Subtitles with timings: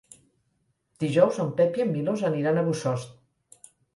[1.03, 3.65] Dijous en Pep i en Milos aniran a Bossòst.